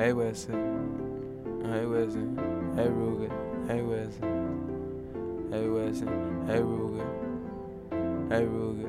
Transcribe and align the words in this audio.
Hey 0.00 0.14
Wesson. 0.14 1.60
Hey 1.62 1.84
Wesson. 1.84 2.34
Hey 2.74 2.88
Ruger. 2.88 3.30
Hey 3.68 3.82
Wesson. 3.82 5.50
Hey 5.52 5.68
Wesson. 5.68 6.08
Hey 6.46 6.60
Ruger. 6.60 7.04
Hey 8.30 8.46
Ruger. 8.46 8.88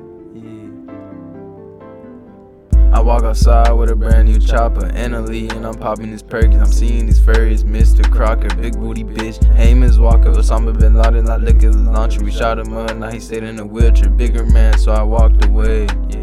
Yeah. 2.72 2.96
I 2.96 3.00
walk 3.02 3.24
outside 3.24 3.72
with 3.72 3.90
a 3.90 3.94
brand 3.94 4.26
new 4.30 4.40
chopper 4.40 4.86
and 4.86 5.14
a 5.14 5.20
lead, 5.20 5.52
and 5.52 5.66
I'm 5.66 5.74
popping 5.74 6.10
these 6.12 6.22
perkies. 6.22 6.58
I'm 6.58 6.72
seeing 6.72 7.04
these 7.04 7.20
furries, 7.20 7.62
Mr. 7.62 8.10
Crocker, 8.10 8.48
big 8.56 8.80
booty 8.80 9.04
bitch. 9.04 9.38
Miss 9.76 9.98
Walker, 9.98 10.30
Osama 10.30 10.72
bin 10.78 10.94
Laden, 10.94 11.28
I 11.28 11.36
look 11.36 11.56
at 11.56 11.72
the 11.72 11.90
launcher. 11.92 12.24
We 12.24 12.30
shot 12.30 12.58
him 12.58 12.72
up, 12.72 12.96
now 12.96 13.10
he 13.10 13.20
stayed 13.20 13.42
in 13.42 13.58
a 13.58 13.66
wheelchair. 13.66 14.08
Bigger 14.08 14.46
man, 14.46 14.78
so 14.78 14.92
I 14.92 15.02
walked 15.02 15.44
away. 15.44 15.88
Yeah. 16.08 16.21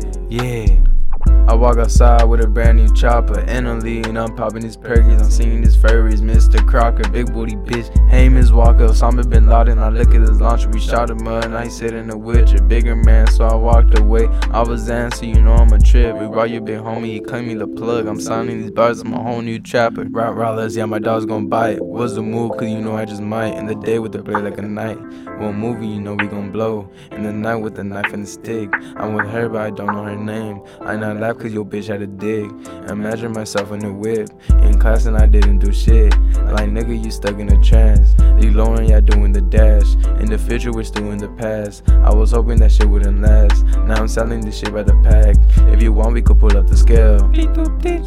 Walk 1.69 1.77
outside 1.77 2.23
with 2.23 2.41
a 2.41 2.47
brand 2.47 2.79
new 2.79 2.91
chopper 2.95 3.41
and 3.41 3.67
a 3.67 3.75
lead, 3.75 4.07
and 4.07 4.17
I'm 4.17 4.35
popping 4.35 4.63
these 4.63 4.75
perkies. 4.75 5.19
I'm 5.19 5.29
seeing 5.29 5.61
these 5.61 5.77
furries, 5.77 6.19
Mr. 6.19 6.67
Crocker, 6.67 7.07
big 7.11 7.31
booty 7.31 7.57
bitch. 7.57 7.95
Hey, 8.09 8.27
Miss 8.27 8.49
Walker, 8.49 8.87
Osama 8.87 9.29
bin 9.29 9.45
Laden. 9.45 9.77
I 9.77 9.89
look 9.89 10.15
at 10.15 10.21
his 10.21 10.41
launcher, 10.41 10.67
we 10.69 10.79
shot 10.79 11.11
him 11.11 11.27
up, 11.27 11.45
and 11.45 11.55
I 11.55 11.67
sit 11.67 11.93
in 11.93 12.07
the 12.07 12.17
a 12.17 12.61
Bigger 12.63 12.95
man, 12.95 13.27
so 13.27 13.45
I 13.45 13.53
walked 13.53 13.99
away. 13.99 14.25
I 14.49 14.63
was 14.63 14.87
so 14.87 15.09
you 15.21 15.39
know 15.43 15.53
I'm 15.53 15.71
a 15.71 15.77
trip. 15.77 16.17
We 16.17 16.25
brought 16.25 16.49
your 16.49 16.61
big 16.61 16.79
homie, 16.79 17.13
he 17.13 17.19
claimed 17.19 17.49
me 17.49 17.53
the 17.53 17.67
plug. 17.67 18.07
I'm 18.07 18.19
signing 18.19 18.63
these 18.63 18.71
bars, 18.71 19.01
I'm 19.01 19.13
a 19.13 19.21
whole 19.21 19.41
new 19.41 19.59
trapper. 19.59 20.07
Rap 20.09 20.33
rollers, 20.33 20.75
yeah, 20.75 20.85
my 20.85 20.97
dog's 20.97 21.27
gonna 21.27 21.45
bite. 21.45 21.79
What's 21.83 22.15
the 22.15 22.23
move? 22.23 22.53
Cause 22.57 22.67
you 22.67 22.81
know 22.81 22.97
I 22.97 23.05
just 23.05 23.21
might. 23.21 23.53
In 23.53 23.67
the 23.67 23.75
day 23.75 23.99
with 23.99 24.13
the 24.13 24.23
blade 24.23 24.43
like 24.43 24.57
a 24.57 24.63
knight. 24.63 24.97
One 25.37 25.55
movie, 25.55 25.87
you 25.87 26.01
know 26.01 26.15
we 26.15 26.25
gon' 26.25 26.51
blow. 26.51 26.89
In 27.11 27.21
the 27.21 27.31
night 27.31 27.57
with 27.57 27.75
the 27.75 27.83
knife 27.83 28.11
and 28.11 28.23
the 28.23 28.27
stick. 28.27 28.73
I'm 28.95 29.13
with 29.13 29.27
her, 29.27 29.49
but 29.49 29.61
I 29.61 29.69
don't 29.69 29.93
know 29.93 30.03
her 30.03 30.17
name. 30.17 30.61
I 30.81 30.95
not 30.95 31.17
laugh 31.17 31.37
cause 31.37 31.53
your 31.59 31.65
bitch 31.65 31.87
had 31.87 32.01
a 32.01 32.07
dig. 32.07 32.49
Imagine 32.89 33.33
myself 33.33 33.73
in 33.73 33.79
the 33.79 33.91
whip. 33.91 34.29
In 34.63 34.79
class 34.79 35.07
and 35.07 35.17
I 35.17 35.25
didn't 35.25 35.59
do 35.59 35.73
shit. 35.73 36.17
Like 36.55 36.69
nigga, 36.69 37.03
you 37.03 37.11
stuck 37.11 37.37
in 37.37 37.51
a 37.51 37.61
trance. 37.61 38.15
You 38.41 38.51
lowering, 38.51 38.89
y'all 38.89 39.01
doing 39.01 39.33
the 39.33 39.41
dash. 39.41 39.95
In 40.21 40.27
the 40.27 40.37
future, 40.37 40.71
we're 40.71 40.85
still 40.85 41.11
in 41.11 41.17
the 41.17 41.27
past. 41.27 41.89
I 41.89 42.13
was 42.13 42.31
hoping 42.31 42.59
that 42.59 42.71
shit 42.71 42.87
wouldn't 42.87 43.19
last. 43.21 43.65
Now 43.87 43.95
I'm 43.95 44.07
selling 44.07 44.39
this 44.39 44.57
shit 44.57 44.71
by 44.71 44.83
the 44.83 44.95
pack. 45.03 45.35
If 45.73 45.83
you 45.83 45.91
want, 45.91 46.13
we 46.13 46.21
could 46.21 46.39
pull 46.39 46.55
up 46.55 46.67
the 46.67 46.77
scale. 46.77 47.19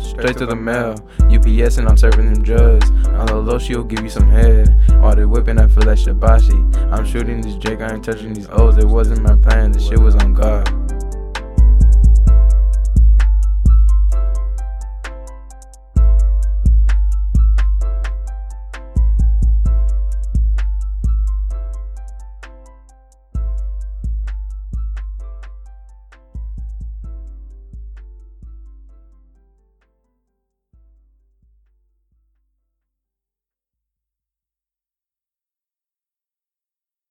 Straight 0.03 0.39
to 0.39 0.47
the 0.47 0.56
mail. 0.56 0.95
UPS 1.30 1.77
and 1.77 1.86
I'm 1.86 1.98
serving 1.98 2.33
them 2.33 2.42
drugs. 2.42 2.89
On 3.20 3.27
the 3.27 3.36
low, 3.36 3.58
she'll 3.58 3.84
give 3.84 4.03
you 4.03 4.08
some 4.08 4.30
head. 4.30 4.75
While 5.03 5.14
they 5.14 5.27
whipping, 5.27 5.58
I 5.58 5.67
feel 5.67 5.84
like 5.84 5.98
Shabashi. 5.98 6.58
I'm 6.91 7.05
shooting 7.05 7.42
this 7.42 7.56
Drake, 7.56 7.83
I 7.83 7.92
ain't 7.92 8.03
touching 8.03 8.33
these 8.33 8.48
O's. 8.48 8.78
It 8.78 8.86
wasn't 8.86 9.20
my 9.20 9.36
plan, 9.36 9.73
the 9.73 9.80
shit 9.80 9.98
was 9.98 10.17
on 10.17 10.33
God. 10.33 10.81